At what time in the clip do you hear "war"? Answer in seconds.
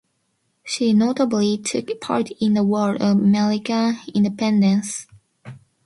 2.63-2.95